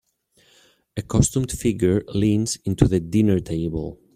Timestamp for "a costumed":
0.97-1.51